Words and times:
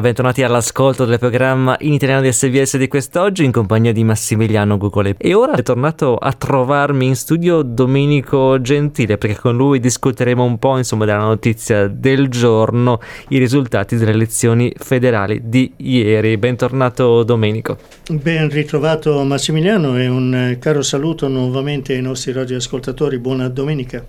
Bentornati 0.00 0.42
all'ascolto 0.42 1.04
del 1.04 1.18
programma 1.18 1.76
in 1.80 1.92
italiano 1.92 2.22
di 2.22 2.32
SBS 2.32 2.78
di 2.78 2.88
quest'oggi 2.88 3.44
in 3.44 3.52
compagnia 3.52 3.92
di 3.92 4.02
Massimiliano 4.02 4.78
Gugole. 4.78 5.14
E 5.18 5.34
ora 5.34 5.52
è 5.52 5.62
tornato 5.62 6.16
a 6.16 6.32
trovarmi 6.32 7.06
in 7.06 7.14
studio 7.14 7.60
Domenico 7.60 8.60
Gentile 8.62 9.18
perché 9.18 9.38
con 9.38 9.56
lui 9.56 9.78
discuteremo 9.78 10.42
un 10.42 10.58
po' 10.58 10.78
insomma 10.78 11.04
della 11.04 11.18
notizia 11.18 11.86
del 11.86 12.28
giorno, 12.28 12.98
i 13.28 13.36
risultati 13.36 13.96
delle 13.96 14.12
elezioni 14.12 14.72
federali 14.74 15.42
di 15.44 15.74
ieri. 15.76 16.38
Bentornato 16.38 17.22
Domenico. 17.22 17.76
Ben 18.10 18.48
ritrovato 18.48 19.22
Massimiliano 19.22 19.98
e 19.98 20.08
un 20.08 20.56
caro 20.58 20.80
saluto 20.80 21.28
nuovamente 21.28 21.92
ai 21.92 22.00
nostri 22.00 22.32
radioascoltatori. 22.32 23.18
Buona 23.18 23.48
domenica. 23.48 24.02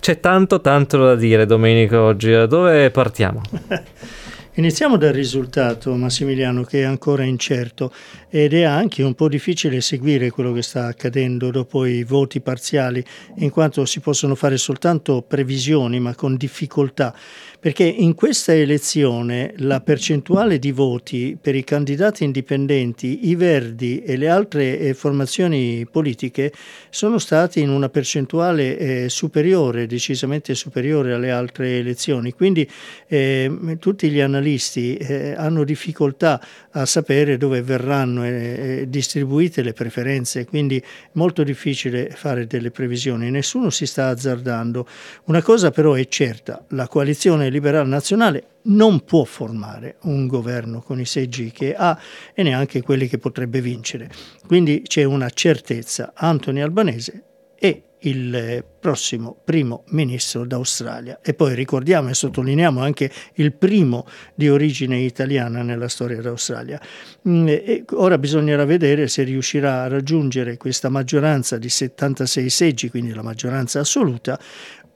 C'è 0.00 0.18
tanto 0.18 0.60
tanto 0.60 0.98
da 0.98 1.14
dire 1.14 1.46
Domenico 1.46 2.00
oggi. 2.00 2.32
Da 2.32 2.46
dove 2.46 2.90
partiamo? 2.90 3.42
Iniziamo 4.58 4.96
dal 4.96 5.12
risultato, 5.12 5.94
Massimiliano, 5.96 6.62
che 6.62 6.80
è 6.80 6.84
ancora 6.84 7.24
incerto 7.24 7.92
ed 8.36 8.52
è 8.52 8.64
anche 8.64 9.02
un 9.02 9.14
po' 9.14 9.30
difficile 9.30 9.80
seguire 9.80 10.28
quello 10.28 10.52
che 10.52 10.60
sta 10.60 10.84
accadendo 10.84 11.50
dopo 11.50 11.86
i 11.86 12.04
voti 12.04 12.42
parziali, 12.42 13.02
in 13.36 13.48
quanto 13.48 13.86
si 13.86 14.00
possono 14.00 14.34
fare 14.34 14.58
soltanto 14.58 15.24
previsioni, 15.26 16.00
ma 16.00 16.14
con 16.14 16.36
difficoltà 16.36 17.14
perché 17.66 17.82
in 17.82 18.14
questa 18.14 18.54
elezione 18.54 19.52
la 19.56 19.80
percentuale 19.80 20.60
di 20.60 20.70
voti 20.70 21.36
per 21.40 21.56
i 21.56 21.64
candidati 21.64 22.22
indipendenti, 22.22 23.28
i 23.28 23.34
Verdi 23.34 24.02
e 24.04 24.16
le 24.16 24.28
altre 24.28 24.78
eh, 24.78 24.94
formazioni 24.94 25.84
politiche 25.90 26.52
sono 26.90 27.18
stati 27.18 27.60
in 27.60 27.70
una 27.70 27.88
percentuale 27.88 28.78
eh, 28.78 29.08
superiore, 29.08 29.88
decisamente 29.88 30.54
superiore 30.54 31.12
alle 31.12 31.32
altre 31.32 31.78
elezioni. 31.78 32.32
Quindi 32.32 32.70
eh, 33.08 33.76
tutti 33.80 34.10
gli 34.10 34.20
analisti 34.20 34.96
eh, 34.96 35.34
hanno 35.36 35.64
difficoltà 35.64 36.40
a 36.70 36.86
sapere 36.86 37.36
dove 37.36 37.62
verranno 37.62 38.22
eh, 38.28 38.84
distribuite 38.88 39.62
le 39.62 39.72
preferenze, 39.72 40.44
quindi 40.44 40.78
è 40.78 40.84
molto 41.12 41.42
difficile 41.42 42.10
fare 42.10 42.46
delle 42.46 42.70
previsioni. 42.70 43.30
Nessuno 43.30 43.70
si 43.70 43.86
sta 43.86 44.08
azzardando. 44.08 44.86
Una 45.24 45.42
cosa 45.42 45.70
però 45.70 45.94
è 45.94 46.06
certa, 46.08 46.64
la 46.70 46.88
coalizione 46.88 47.50
liberale 47.50 47.88
nazionale 47.88 48.44
non 48.66 49.04
può 49.04 49.24
formare 49.24 49.96
un 50.02 50.26
governo 50.26 50.80
con 50.82 51.00
i 51.00 51.04
seggi 51.04 51.50
che 51.50 51.74
ha 51.74 51.98
e 52.34 52.42
neanche 52.42 52.82
quelli 52.82 53.08
che 53.08 53.18
potrebbe 53.18 53.60
vincere. 53.60 54.10
Quindi 54.46 54.82
c'è 54.86 55.04
una 55.04 55.30
certezza, 55.30 56.12
Anthony 56.14 56.60
Albanese 56.60 57.22
è 57.58 57.80
il 58.06 58.64
prossimo 58.78 59.36
primo 59.44 59.84
ministro 59.88 60.44
d'Australia 60.44 61.18
e 61.22 61.34
poi 61.34 61.54
ricordiamo 61.54 62.08
e 62.08 62.14
sottolineiamo 62.14 62.80
anche 62.80 63.10
il 63.34 63.52
primo 63.52 64.06
di 64.34 64.48
origine 64.48 64.98
italiana 64.98 65.62
nella 65.62 65.88
storia 65.88 66.20
d'Australia. 66.20 66.80
Mm, 67.28 67.48
e 67.48 67.84
ora 67.92 68.18
bisognerà 68.18 68.64
vedere 68.64 69.08
se 69.08 69.22
riuscirà 69.22 69.82
a 69.82 69.88
raggiungere 69.88 70.56
questa 70.56 70.88
maggioranza 70.88 71.58
di 71.58 71.68
76 71.68 72.50
seggi, 72.50 72.90
quindi 72.90 73.12
la 73.12 73.22
maggioranza 73.22 73.80
assoluta, 73.80 74.38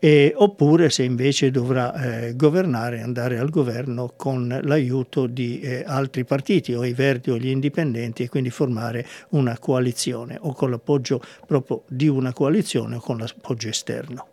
e, 0.00 0.32
oppure 0.34 0.88
se 0.88 1.04
invece 1.04 1.50
dovrà 1.50 1.92
eh, 1.92 2.34
governare, 2.34 3.02
andare 3.02 3.38
al 3.38 3.50
governo 3.50 4.14
con 4.16 4.60
l'aiuto 4.62 5.26
di 5.26 5.60
eh, 5.60 5.84
altri 5.86 6.24
partiti 6.24 6.72
o 6.72 6.84
i 6.84 6.94
verdi 6.94 7.30
o 7.30 7.36
gli 7.36 7.48
indipendenti 7.48 8.22
e 8.22 8.28
quindi 8.28 8.50
formare 8.50 9.06
una 9.30 9.58
coalizione 9.58 10.38
o 10.40 10.54
con 10.54 10.70
l'appoggio 10.70 11.22
proprio 11.46 11.82
di 11.86 12.08
una 12.08 12.32
coalizione 12.32 12.96
o 12.96 13.00
con 13.00 13.18
l'appoggio 13.18 13.68
esterno. 13.68 14.26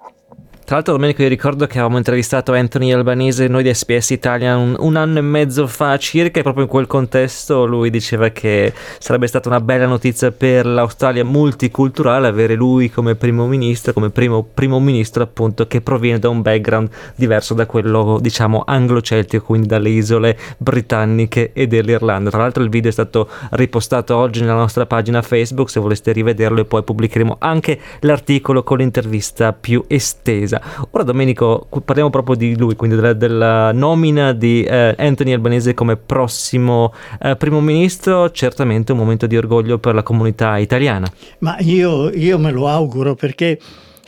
Tra 0.68 0.76
l'altro 0.76 0.96
Domenico 0.96 1.22
io 1.22 1.30
ricordo 1.30 1.66
che 1.66 1.78
avevamo 1.78 1.96
intervistato 1.96 2.52
Anthony 2.52 2.92
Albanese 2.92 3.48
noi 3.48 3.64
di 3.64 3.74
SPS 3.74 4.10
Italia 4.10 4.58
un, 4.58 4.76
un, 4.78 4.98
anno 4.98 5.20
e 5.20 5.22
mezzo 5.22 5.66
fa 5.66 5.98
circa 5.98 6.42
e 6.42 6.44
proprio 6.44 6.66
in 6.66 6.70
quel 6.70 6.88
contesto 6.88 7.66
lui 7.66 7.90
diceva 7.90 8.28
che 8.32 8.74
sarebbe 9.00 9.28
stata 9.28 9.48
una 9.48 9.62
bella 9.62 9.86
notizia 9.86 10.30
per 10.32 10.66
l'Australia 10.66 11.24
multiculturale 11.24 12.28
avere 12.28 12.56
lui 12.56 12.90
come 12.90 13.16
primo 13.16 13.48
ministro, 13.48 13.94
come 13.94 14.10
primo, 14.10 14.44
primo 14.44 14.78
ministro 14.82 15.24
appunto 15.24 15.68
che 15.68 15.80
proviene 15.80 16.20
da 16.20 16.28
un 16.28 16.42
background 16.42 16.90
diverso 17.16 17.54
da 17.54 17.66
quello 17.66 18.20
diciamo 18.20 18.64
anglo-celtico, 18.68 19.46
quindi 19.46 19.68
dalle 19.68 19.88
isole 19.88 20.38
britanniche 20.58 21.54
e 21.54 21.68
dell'Irlanda. 21.68 22.30
Tra 22.30 22.40
l'altro 22.40 22.62
il 22.62 22.70
video 22.70 22.90
è 22.90 22.94
stato 22.94 23.30
ripostato 23.52 24.18
oggi 24.18 24.42
nella 24.42 24.56
nostra 24.56 24.86
pagina 24.86 25.22
Facebook, 25.22 25.70
se 25.70 25.80
voleste 25.80 26.12
rivederlo 26.12 26.60
e 26.60 26.66
poi 26.66 26.84
pubblicheremo 26.84 27.38
anche 27.40 27.80
l'articolo 28.02 28.64
con 28.64 28.80
l'intervista 28.80 29.54
più 29.54 29.82
estesa 29.88 30.56
attesa. 30.58 30.88
Ora 30.92 31.04
Domenico, 31.04 31.68
parliamo 31.84 32.10
proprio 32.10 32.36
di 32.36 32.58
lui, 32.58 32.76
quindi 32.76 32.96
della, 32.96 33.14
della 33.14 33.72
nomina 33.72 34.34
di 34.34 34.64
eh, 34.64 34.96
Anthony 34.98 35.34
Albanese 35.34 35.74
come 35.74 35.96
prossimo 35.96 36.94
eh, 37.22 37.36
primo 37.36 37.62
ministro, 37.62 38.32
certamente 38.32 38.92
un 38.92 38.98
momento 38.98 39.28
di 39.28 39.38
orgoglio 39.38 39.78
per 39.78 39.94
la 39.94 40.04
comunità 40.04 40.58
italiana. 40.58 41.08
Ma 41.40 41.58
io, 41.60 42.10
io 42.10 42.38
me 42.38 42.52
lo 42.52 42.68
auguro 42.68 43.16
perché... 43.16 43.60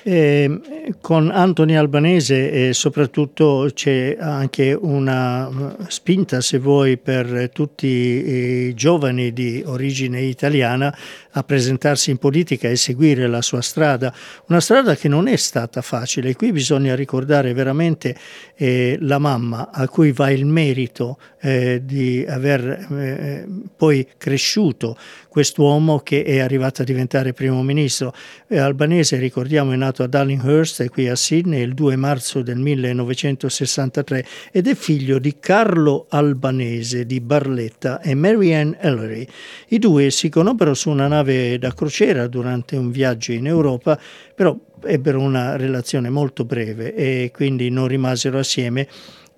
Eh, 0.03 0.95
con 1.01 1.29
Anthony 1.29 1.75
Albanese 1.75 2.69
e 2.69 2.73
soprattutto 2.73 3.69
c'è 3.73 4.15
anche 4.19 4.77
una 4.79 5.75
spinta, 5.87 6.41
se 6.41 6.57
vuoi, 6.59 6.97
per 6.97 7.49
tutti 7.53 7.87
i 7.87 8.73
giovani 8.73 9.33
di 9.33 9.61
origine 9.65 10.21
italiana 10.21 10.95
a 11.31 11.43
presentarsi 11.43 12.11
in 12.11 12.17
politica 12.17 12.69
e 12.69 12.75
seguire 12.75 13.27
la 13.27 13.41
sua 13.41 13.61
strada, 13.61 14.13
una 14.47 14.59
strada 14.59 14.95
che 14.95 15.07
non 15.07 15.27
è 15.27 15.35
stata 15.35 15.81
facile. 15.81 16.35
Qui 16.35 16.51
bisogna 16.51 16.95
ricordare 16.95 17.53
veramente 17.53 18.15
eh, 18.55 18.97
la 19.01 19.19
mamma 19.19 19.69
a 19.71 19.87
cui 19.87 20.11
va 20.11 20.29
il 20.31 20.45
merito 20.45 21.17
eh, 21.41 21.81
di 21.83 22.25
aver 22.27 22.87
eh, 22.91 23.47
poi 23.75 24.07
cresciuto 24.17 24.97
quest'uomo 25.29 25.99
che 25.99 26.23
è 26.23 26.39
arrivato 26.39 26.81
a 26.81 26.85
diventare 26.85 27.33
primo 27.33 27.61
ministro. 27.63 28.13
Albanese, 28.49 29.17
ricordiamo, 29.17 29.71
è 29.71 29.75
nato 29.75 29.88
a 29.97 30.07
Darlinghurst, 30.07 30.87
qui 30.89 31.07
a 31.07 31.15
Sydney, 31.15 31.63
il 31.63 31.73
2 31.73 31.95
marzo 31.95 32.41
del 32.41 32.57
1963 32.57 34.25
ed 34.51 34.67
è 34.67 34.75
figlio 34.75 35.19
di 35.19 35.37
Carlo 35.39 36.05
Albanese 36.09 37.05
di 37.05 37.19
Barletta 37.19 37.99
e 38.01 38.13
Marianne 38.13 38.77
Ellery. 38.79 39.27
I 39.69 39.79
due 39.79 40.09
si 40.11 40.29
conobbero 40.29 40.73
su 40.73 40.89
una 40.89 41.07
nave 41.07 41.57
da 41.57 41.73
crociera 41.73 42.27
durante 42.27 42.75
un 42.75 42.91
viaggio 42.91 43.31
in 43.31 43.47
Europa, 43.47 43.99
però 44.35 44.57
ebbero 44.83 45.19
una 45.19 45.55
relazione 45.55 46.09
molto 46.09 46.45
breve 46.45 46.93
e 46.93 47.31
quindi 47.33 47.69
non 47.69 47.87
rimasero 47.87 48.39
assieme 48.39 48.87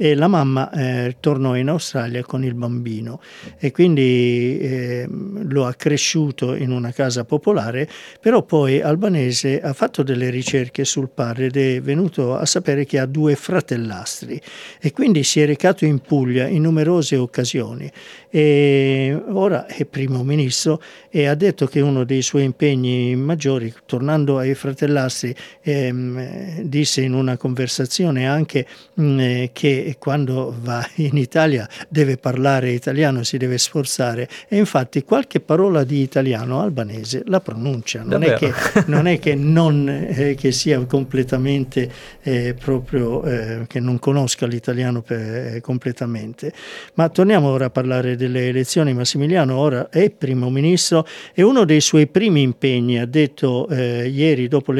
e 0.02 0.16
la 0.16 0.28
mamma 0.28 0.72
eh, 0.72 1.18
tornò 1.20 1.56
in 1.56 1.70
Australia 1.70 2.24
con 2.24 2.44
il 2.44 2.56
bambino 2.56 3.22
e 3.60 3.72
quindi 3.72 4.58
eh, 4.60 5.08
lo 5.08 5.68
ha 5.68 5.76
cresciuto 5.76 6.56
in 6.56 6.72
una 6.72 6.92
casa 6.92 7.24
popolare, 7.24 7.88
però 8.20 8.42
poi 8.42 8.82
Albanese 8.82 9.62
ha 9.62 9.74
fatto 9.74 10.02
delle 10.02 10.32
ricerche 10.32 10.86
sul 10.86 11.10
padre 11.14 11.46
ed 11.46 11.56
è 11.56 11.82
venuto 11.82 12.36
a 12.36 12.48
sapere 12.48 12.84
che 12.84 12.98
ha 12.98 13.06
due 13.06 13.36
fratellastri 13.36 14.42
e 14.80 14.92
quindi 14.92 15.22
si 15.22 15.40
è 15.40 15.46
recato 15.46 15.86
in 15.86 16.00
Puglia 16.00 16.48
in 16.48 16.64
numerose 16.64 17.16
occasioni. 17.16 17.88
E 18.28 19.22
ora 19.28 19.68
è 19.68 19.86
primo 19.86 20.24
ministro 20.24 20.82
e 21.12 21.28
ha 21.28 21.36
detto 21.36 21.68
che 21.68 21.80
uno 21.80 22.06
dei 22.06 22.24
suoi 22.24 22.46
impegni 22.46 23.16
maggiori, 23.16 23.72
tornando 23.86 24.40
ai 24.40 24.56
fratellastri, 24.56 25.31
ehm, 25.62 26.62
disse 26.62 27.02
in 27.02 27.14
una 27.14 27.38
conversazione 27.38 28.28
anche 28.28 28.66
mh, 28.94 29.20
eh, 29.20 29.50
che 29.54 29.96
quando 30.00 30.56
va 30.60 30.86
in 30.96 31.18
Italia 31.18 31.68
deve 31.88 32.18
parlare 32.18 32.72
italiano, 32.72 33.24
si 33.24 33.38
deve 33.38 33.58
sforzare 33.58 34.28
e 34.48 34.58
infatti 34.58 35.04
qualche 35.04 35.40
parola 35.40 35.84
di 35.84 36.02
italiano 36.02 36.62
albanese 36.62 37.24
la 37.26 37.40
pronuncia, 37.40 38.04
non 38.04 38.24
è 38.24 38.34
che 38.34 38.54
non, 38.88 39.08
è 39.08 39.20
che, 39.20 39.36
non 39.36 39.88
eh, 39.90 40.36
che 40.36 40.52
sia 40.52 40.80
completamente 40.86 41.90
eh, 42.22 42.56
proprio 42.60 43.24
eh, 43.24 43.66
che 43.68 43.80
non 43.80 44.00
conosca 44.00 44.46
l'italiano 44.46 45.02
per, 45.02 45.56
eh, 45.56 45.62
completamente. 45.62 46.52
Ma 46.96 47.10
torniamo 47.10 47.50
ora 47.50 47.66
a 47.66 47.70
parlare 47.70 48.16
delle 48.16 48.48
elezioni. 48.48 48.94
Massimiliano 48.94 49.56
ora 49.56 49.90
è 49.90 50.10
primo 50.10 50.50
ministro 50.50 51.06
e 51.34 51.42
uno 51.44 51.66
dei 51.66 51.82
suoi 51.82 52.08
primi 52.08 52.42
impegni, 52.42 53.00
ha 53.00 53.06
detto 53.06 53.68
eh, 53.70 54.08
ieri 54.08 54.48
dopo 54.48 54.72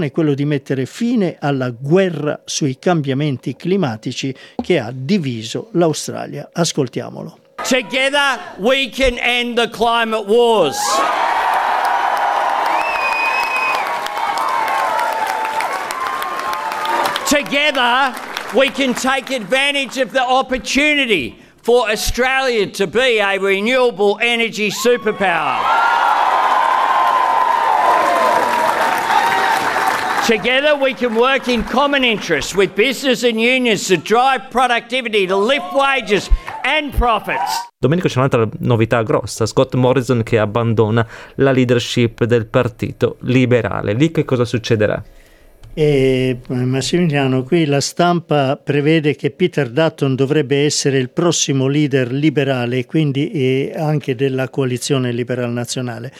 l'elezione, 0.00 0.06
è 0.06 0.10
quello 0.10 0.34
di 0.34 0.44
mettere 0.44 0.86
fine 0.86 1.36
alla 1.38 1.70
guerra 1.70 2.40
sui 2.44 2.78
cambiamenti 2.78 3.54
climatici 3.54 4.34
che 4.60 4.78
ha 4.78 4.90
diviso 4.92 5.68
l'Australia. 5.72 6.48
Ascoltiamolo. 6.52 7.38
Together 7.68 8.38
we 8.58 8.88
can 8.88 9.18
end 9.18 9.56
the 9.56 9.68
climate 9.68 10.24
wars. 10.26 10.78
Together 17.28 18.12
we 18.54 18.70
can 18.70 18.94
take 18.94 19.30
advantage 19.30 20.00
of 20.02 20.10
the 20.12 20.22
opportunity 20.22 21.36
for 21.62 21.88
Australia 21.88 22.66
to 22.66 22.86
be 22.86 23.20
a 23.20 23.38
renewable 23.38 24.18
energy 24.20 24.70
superpower. 24.70 25.89
Together, 30.30 30.78
we 30.80 30.94
can 30.94 31.16
work 31.16 31.48
in 31.48 31.64
common 31.64 32.04
interests 32.04 32.54
with 32.54 32.72
business 32.76 33.24
and 33.24 33.40
unions 33.40 33.88
to 33.88 33.96
drive 33.96 34.48
productivity, 34.48 35.26
to 35.26 35.36
lift 35.36 35.72
wages 35.72 36.30
and 36.62 36.94
profits. 36.96 37.68
Domenico 37.76 38.06
c'è 38.06 38.18
un'altra 38.18 38.48
novità 38.60 39.02
grossa, 39.02 39.44
Scott 39.44 39.74
Morrison 39.74 40.22
che 40.22 40.38
abbandona 40.38 41.04
la 41.34 41.50
leadership 41.50 42.22
del 42.26 42.46
partito 42.46 43.16
liberale. 43.22 43.92
Lì 43.92 44.12
che 44.12 44.24
cosa 44.24 44.44
succederà? 44.44 45.02
E 45.74 46.38
Massimiliano, 46.46 47.42
qui 47.42 47.64
la 47.64 47.80
stampa 47.80 48.54
prevede 48.54 49.16
che 49.16 49.32
Peter 49.32 49.68
Dutton 49.68 50.14
dovrebbe 50.14 50.64
essere 50.64 50.98
il 50.98 51.10
prossimo 51.10 51.66
leader 51.66 52.12
liberale 52.12 52.78
e 52.78 52.86
quindi 52.86 53.72
anche 53.74 54.14
della 54.14 54.48
coalizione 54.48 55.10
liberal 55.10 55.50
nazionale. 55.50 56.12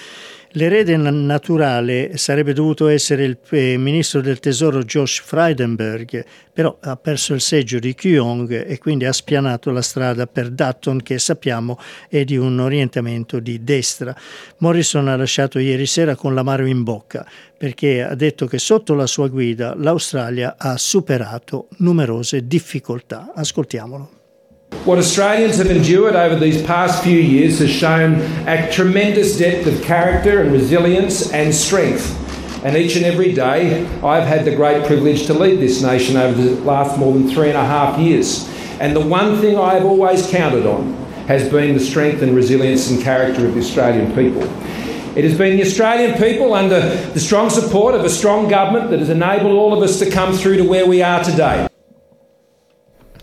L'erede 0.55 0.97
naturale 0.97 2.17
sarebbe 2.17 2.53
dovuto 2.53 2.89
essere 2.89 3.23
il 3.25 3.39
eh, 3.51 3.77
ministro 3.77 4.21
del 4.21 4.41
tesoro 4.41 4.83
Josh 4.83 5.21
Frydenberg, 5.21 6.25
però 6.53 6.77
ha 6.81 6.97
perso 6.97 7.35
il 7.35 7.41
seggio 7.41 7.79
di 7.79 7.95
Kyong 7.95 8.67
e 8.67 8.79
quindi 8.79 9.05
ha 9.05 9.13
spianato 9.13 9.71
la 9.71 9.81
strada 9.81 10.27
per 10.27 10.51
Dutton 10.51 11.03
che 11.03 11.21
sappiamo 11.21 11.79
è 12.09 12.25
di 12.25 12.37
un 12.37 12.59
orientamento 12.59 13.39
di 13.39 13.63
destra. 13.63 14.13
Morrison 14.59 15.07
ha 15.07 15.15
lasciato 15.15 15.61
ieri 15.61 15.87
sera 15.87 16.17
con 16.17 16.35
l'amaro 16.35 16.67
in 16.67 16.83
bocca 16.83 17.25
perché 17.57 18.03
ha 18.03 18.17
detto 18.17 18.47
che 18.47 18.59
sotto 18.59 18.95
la 18.95 19.07
sua 19.07 19.29
guida 19.29 19.77
l'Australia 19.77 20.57
ha 20.59 20.77
superato 20.77 21.69
numerose 21.77 22.45
difficoltà. 22.49 23.31
Ascoltiamolo. 23.37 24.20
What 24.85 24.97
Australians 24.97 25.59
have 25.59 25.67
endured 25.67 26.17
over 26.17 26.37
these 26.37 26.63
past 26.63 27.05
few 27.05 27.19
years 27.19 27.59
has 27.59 27.69
shown 27.69 28.15
a 28.49 28.73
tremendous 28.73 29.37
depth 29.37 29.67
of 29.67 29.83
character 29.83 30.41
and 30.41 30.51
resilience 30.51 31.31
and 31.35 31.55
strength. 31.55 32.17
And 32.65 32.75
each 32.75 32.97
and 32.97 33.05
every 33.05 33.35
day, 33.35 33.85
I've 34.03 34.27
had 34.27 34.47
the 34.47 34.57
great 34.57 34.87
privilege 34.87 35.27
to 35.27 35.35
lead 35.35 35.61
this 35.61 35.83
nation 35.83 36.17
over 36.17 36.41
the 36.41 36.59
last 36.63 36.99
more 36.99 37.13
than 37.13 37.29
three 37.29 37.51
and 37.51 37.59
a 37.59 37.65
half 37.65 37.99
years. 37.99 38.49
And 38.81 38.97
the 38.97 39.07
one 39.07 39.39
thing 39.43 39.59
I 39.59 39.75
have 39.75 39.85
always 39.85 40.27
counted 40.31 40.65
on 40.65 40.95
has 41.27 41.47
been 41.51 41.75
the 41.75 41.85
strength 41.85 42.23
and 42.23 42.35
resilience 42.35 42.91
and 42.91 43.03
character 43.03 43.47
of 43.47 43.53
the 43.53 43.61
Australian 43.61 44.15
people. 44.15 44.45
It 45.15 45.25
has 45.25 45.37
been 45.37 45.59
the 45.59 45.63
Australian 45.63 46.17
people, 46.17 46.55
under 46.55 46.81
the 46.81 47.21
strong 47.21 47.51
support 47.51 47.95
of 47.95 48.07
a 48.07 48.11
strong 48.11 48.49
government, 48.49 48.89
that 48.91 49.01
has 49.01 49.11
enabled 49.11 49.53
all 49.53 49.75
of 49.75 49.83
us 49.83 49.99
to 49.99 50.11
come 50.11 50.33
through 50.33 50.57
to 50.57 50.65
where 50.65 50.87
we 50.87 51.03
are 51.03 51.23
today. 51.23 51.70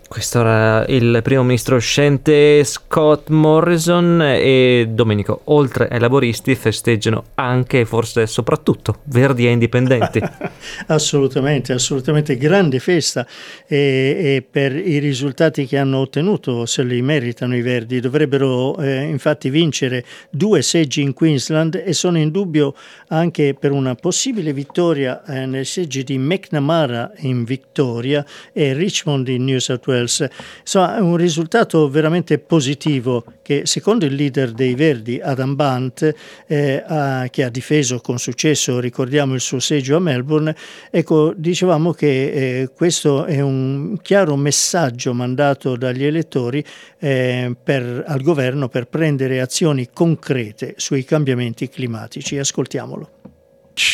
Questo 0.08 0.40
era 0.40 0.86
il 0.86 1.20
primo 1.22 1.42
ministro 1.42 1.76
uscente 1.76 2.64
Scott 2.64 3.28
Morrison 3.28 4.22
e 4.22 4.88
Domenico, 4.88 5.42
oltre 5.44 5.86
ai 5.86 6.00
laboristi, 6.00 6.54
festeggiano 6.54 7.24
anche 7.34 7.80
e 7.80 7.84
forse 7.84 8.26
soprattutto 8.26 9.00
verdi 9.04 9.46
e 9.46 9.50
indipendenti. 9.50 10.18
assolutamente, 10.88 11.74
assolutamente 11.74 12.38
grande 12.38 12.78
festa 12.78 13.26
e, 13.66 13.76
e, 13.76 14.46
per 14.50 14.74
i 14.74 14.98
risultati 14.98 15.66
che 15.66 15.76
hanno 15.76 15.98
ottenuto 15.98 16.64
se 16.64 16.84
li 16.84 17.02
meritano 17.02 17.54
i 17.54 17.60
verdi. 17.60 18.00
Dovrebbero 18.00 18.78
eh, 18.78 19.02
infatti 19.02 19.50
vincere 19.50 20.06
due 20.30 20.62
seggi 20.62 21.02
in 21.02 21.12
Queensland 21.12 21.82
e 21.84 21.92
sono 21.92 22.16
in 22.16 22.30
dubbio 22.30 22.74
anche 23.08 23.54
per 23.54 23.72
una 23.72 23.94
possibile 23.94 24.54
vittoria 24.54 25.22
eh, 25.26 25.44
nei 25.44 25.66
seggi 25.66 26.02
di 26.02 26.16
McNamara 26.16 27.12
in 27.18 27.44
Victoria 27.44 28.24
e 28.54 28.72
Richmond 28.72 29.28
in 29.28 29.44
New 29.44 29.58
South 29.58 29.86
Wales 29.86 29.96
Wales. 29.98 30.28
Insomma, 30.60 31.00
un 31.02 31.16
risultato 31.16 31.88
veramente 31.88 32.38
positivo 32.38 33.24
che 33.42 33.62
secondo 33.64 34.04
il 34.04 34.14
leader 34.14 34.52
dei 34.52 34.74
Verdi, 34.74 35.20
Adam 35.20 35.54
Bant, 35.54 36.14
eh, 36.46 36.82
ha, 36.86 37.26
che 37.30 37.44
ha 37.44 37.48
difeso 37.48 38.00
con 38.00 38.18
successo, 38.18 38.78
ricordiamo, 38.80 39.34
il 39.34 39.40
suo 39.40 39.58
seggio 39.58 39.96
a 39.96 40.00
Melbourne, 40.00 40.54
ecco, 40.90 41.32
dicevamo 41.34 41.92
che 41.92 42.60
eh, 42.60 42.70
questo 42.74 43.24
è 43.24 43.40
un 43.40 43.98
chiaro 44.02 44.36
messaggio 44.36 45.12
mandato 45.12 45.76
dagli 45.76 46.04
elettori 46.04 46.64
eh, 46.98 47.54
per, 47.62 48.04
al 48.06 48.22
governo 48.22 48.68
per 48.68 48.86
prendere 48.86 49.40
azioni 49.40 49.88
concrete 49.92 50.74
sui 50.76 51.04
cambiamenti 51.04 51.68
climatici. 51.68 52.38
Ascoltiamolo. 52.38 53.10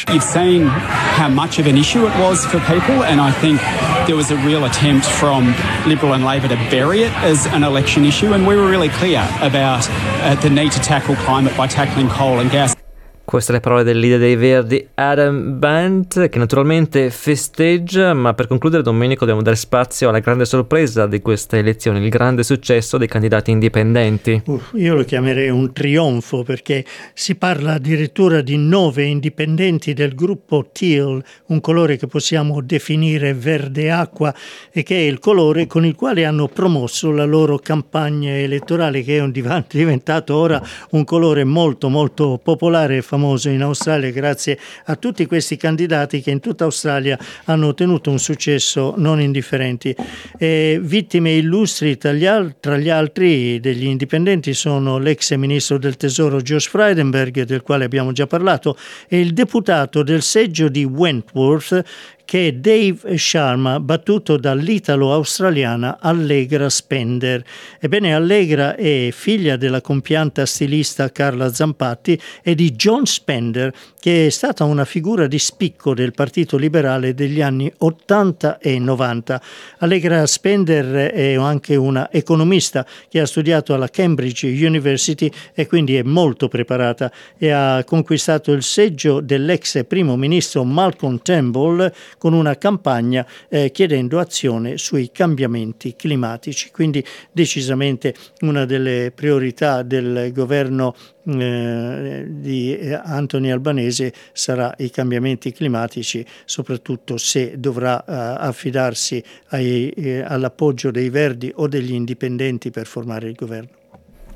You've 0.08 0.22
seen 0.22 0.66
how 0.66 1.28
much 1.28 1.58
of 1.58 1.66
an 1.66 1.76
issue 1.76 2.06
it 2.06 2.18
was 2.18 2.46
for 2.46 2.58
people, 2.60 3.04
and 3.04 3.20
I 3.20 3.30
think 3.32 3.60
there 4.06 4.16
was 4.16 4.30
a 4.30 4.36
real 4.36 4.64
attempt 4.66 5.06
from 5.06 5.54
Liberal 5.86 6.14
and 6.14 6.24
Labor 6.24 6.48
to 6.48 6.56
bury 6.70 7.02
it 7.02 7.12
as 7.22 7.46
an 7.46 7.62
election 7.62 8.04
issue, 8.04 8.32
and 8.34 8.46
we 8.46 8.56
were 8.56 8.68
really 8.68 8.90
clear 8.90 9.26
about 9.40 9.86
uh, 9.88 10.34
the 10.42 10.50
need 10.50 10.72
to 10.72 10.80
tackle 10.80 11.16
climate 11.16 11.56
by 11.56 11.66
tackling 11.66 12.08
coal 12.08 12.40
and 12.40 12.50
gas. 12.50 12.83
Queste 13.24 13.52
le 13.52 13.60
parole 13.60 13.84
del 13.84 13.98
leader 13.98 14.18
dei 14.18 14.36
Verdi, 14.36 14.86
Adam 14.94 15.58
Bant, 15.58 16.28
che 16.28 16.38
naturalmente 16.38 17.08
festeggia, 17.08 18.12
ma 18.12 18.34
per 18.34 18.46
concludere 18.46 18.82
Domenico 18.82 19.20
dobbiamo 19.20 19.42
dare 19.42 19.56
spazio 19.56 20.10
alla 20.10 20.18
grande 20.18 20.44
sorpresa 20.44 21.06
di 21.06 21.22
queste 21.22 21.58
elezioni, 21.58 22.02
il 22.02 22.10
grande 22.10 22.42
successo 22.42 22.98
dei 22.98 23.08
candidati 23.08 23.50
indipendenti. 23.50 24.42
Uh, 24.44 24.60
io 24.74 24.94
lo 24.94 25.04
chiamerei 25.04 25.48
un 25.48 25.72
trionfo 25.72 26.42
perché 26.42 26.84
si 27.14 27.34
parla 27.34 27.72
addirittura 27.72 28.42
di 28.42 28.58
nove 28.58 29.04
indipendenti 29.04 29.94
del 29.94 30.14
gruppo 30.14 30.68
Teal, 30.70 31.24
un 31.46 31.60
colore 31.62 31.96
che 31.96 32.06
possiamo 32.06 32.60
definire 32.60 33.32
verde 33.32 33.90
acqua 33.90 34.34
e 34.70 34.82
che 34.82 34.96
è 34.96 35.02
il 35.02 35.18
colore 35.18 35.66
con 35.66 35.86
il 35.86 35.94
quale 35.94 36.26
hanno 36.26 36.46
promosso 36.46 37.10
la 37.10 37.24
loro 37.24 37.58
campagna 37.58 38.36
elettorale 38.36 39.02
che 39.02 39.18
è 39.18 39.22
diventato 39.66 40.36
ora 40.36 40.62
un 40.90 41.04
colore 41.04 41.44
molto 41.44 41.88
molto 41.88 42.38
popolare 42.40 42.98
e 42.98 43.02
famoso 43.14 43.48
in 43.48 43.62
Australia 43.62 44.10
grazie 44.10 44.58
a 44.86 44.96
tutti 44.96 45.24
questi 45.26 45.56
candidati 45.56 46.20
che 46.20 46.32
in 46.32 46.40
tutta 46.40 46.64
Australia 46.64 47.16
hanno 47.44 47.68
ottenuto 47.68 48.10
un 48.10 48.18
successo 48.18 48.94
non 48.96 49.20
indifferente. 49.20 49.94
E 50.36 50.80
vittime 50.82 51.32
illustri 51.32 51.96
tra 51.96 52.12
gli, 52.12 52.26
al- 52.26 52.56
tra 52.58 52.76
gli 52.76 52.90
altri 52.90 53.60
degli 53.60 53.86
indipendenti 53.86 54.52
sono 54.52 54.98
l'ex 54.98 55.32
ministro 55.34 55.78
del 55.78 55.96
tesoro 55.96 56.40
Josh 56.40 56.68
Frydenberg, 56.68 57.42
del 57.44 57.62
quale 57.62 57.84
abbiamo 57.84 58.12
già 58.12 58.26
parlato, 58.26 58.76
e 59.08 59.20
il 59.20 59.32
deputato 59.32 60.02
del 60.02 60.22
seggio 60.22 60.68
di 60.68 60.84
Wentworth 60.84 61.82
che 62.24 62.48
è 62.48 62.52
Dave 62.52 63.18
Sharma, 63.18 63.80
battuto 63.80 64.36
dall'italo-australiana 64.36 65.98
Allegra 66.00 66.68
Spender. 66.68 67.44
Ebbene, 67.78 68.14
Allegra 68.14 68.74
è 68.76 69.10
figlia 69.12 69.56
della 69.56 69.80
compianta 69.80 70.46
stilista 70.46 71.12
Carla 71.12 71.52
Zampatti 71.52 72.20
e 72.42 72.54
di 72.54 72.72
John 72.72 73.06
Spender, 73.06 73.72
che 74.00 74.26
è 74.26 74.30
stata 74.30 74.64
una 74.64 74.84
figura 74.84 75.26
di 75.26 75.38
spicco 75.38 75.94
del 75.94 76.12
Partito 76.12 76.56
Liberale 76.56 77.14
degli 77.14 77.40
anni 77.40 77.72
80 77.76 78.58
e 78.58 78.78
90. 78.78 79.42
Allegra 79.78 80.26
Spender 80.26 81.10
è 81.12 81.34
anche 81.34 81.76
una 81.76 82.10
economista 82.10 82.86
che 83.08 83.20
ha 83.20 83.26
studiato 83.26 83.74
alla 83.74 83.88
Cambridge 83.88 84.46
University 84.46 85.30
e 85.54 85.66
quindi 85.66 85.96
è 85.96 86.02
molto 86.02 86.48
preparata 86.48 87.10
e 87.38 87.50
ha 87.50 87.82
conquistato 87.84 88.52
il 88.52 88.62
seggio 88.62 89.20
dell'ex 89.20 89.84
primo 89.86 90.16
ministro 90.16 90.64
Malcolm 90.64 91.20
Turnbull 91.22 91.92
con 92.18 92.32
una 92.32 92.56
campagna 92.56 93.26
eh, 93.48 93.70
chiedendo 93.70 94.18
azione 94.18 94.78
sui 94.78 95.10
cambiamenti 95.12 95.94
climatici. 95.96 96.70
Quindi 96.70 97.04
decisamente 97.32 98.14
una 98.40 98.64
delle 98.64 99.12
priorità 99.14 99.82
del 99.82 100.32
governo 100.32 100.94
eh, 101.26 102.24
di 102.28 102.76
Anthony 103.02 103.50
Albanese 103.50 104.12
sarà 104.32 104.74
i 104.78 104.90
cambiamenti 104.90 105.52
climatici, 105.52 106.24
soprattutto 106.44 107.16
se 107.16 107.54
dovrà 107.58 108.04
eh, 108.04 108.12
affidarsi 108.46 109.22
ai, 109.48 109.88
eh, 109.90 110.20
all'appoggio 110.20 110.90
dei 110.90 111.08
verdi 111.08 111.50
o 111.54 111.66
degli 111.66 111.92
indipendenti 111.92 112.70
per 112.70 112.86
formare 112.86 113.28
il 113.28 113.34
governo. 113.34 113.83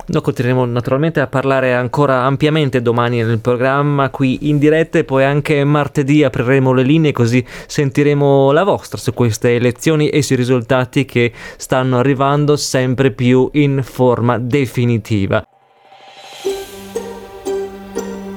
Noi 0.07 0.23
continueremo 0.23 0.65
naturalmente 0.65 1.21
a 1.21 1.27
parlare 1.27 1.75
ancora 1.75 2.23
ampiamente 2.23 2.81
domani 2.81 3.23
nel 3.23 3.41
programma 3.41 4.09
qui 4.09 4.49
in 4.49 4.59
diretta 4.59 4.99
e 4.99 5.05
poi 5.05 5.25
anche 5.25 5.63
martedì 5.65 6.25
apriremo 6.25 6.73
le 6.73 6.83
linee 6.83 7.13
così 7.13 7.45
sentiremo 7.67 8.51
la 8.53 8.65
vostra 8.65 8.97
su 8.97 9.13
queste 9.13 9.55
elezioni 9.55 10.09
e 10.09 10.23
sui 10.23 10.37
risultati 10.37 11.05
che 11.05 11.33
stanno 11.59 11.99
arrivando 11.99 12.57
sempre 12.57 13.11
più 13.11 13.51
in 13.53 13.83
forma 13.83 14.39
definitiva. 14.39 15.45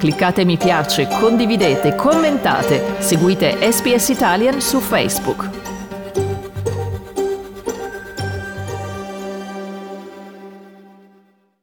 Cliccate 0.02 0.44
mi 0.44 0.56
piace, 0.56 1.06
condividete, 1.06 1.94
commentate, 1.94 2.96
seguite 2.98 3.56
SPS 3.70 4.08
Italian 4.08 4.60
su 4.60 4.80
Facebook. 4.80 5.61